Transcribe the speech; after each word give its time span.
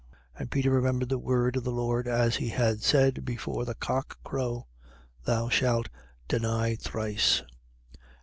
And 0.35 0.49
Peter 0.49 0.71
remembered 0.71 1.09
the 1.09 1.19
word 1.19 1.55
of 1.55 1.63
the 1.63 1.69
Lord, 1.71 2.07
as 2.07 2.37
he 2.37 2.49
had 2.49 2.81
said: 2.81 3.23
Before 3.23 3.65
the 3.65 3.75
cock 3.75 4.17
crow, 4.23 4.65
thou 5.25 5.47
shalt 5.47 5.89
deny 6.27 6.73
thrice. 6.75 7.43